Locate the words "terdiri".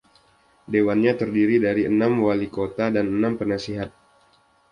1.19-1.55